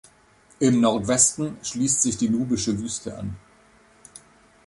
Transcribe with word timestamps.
Im 0.57 0.81
Nordwesten 0.81 1.57
schließt 1.61 2.01
sich 2.01 2.17
die 2.17 2.27
Nubische 2.29 2.75
Wüste 2.79 3.15
an. 3.19 3.35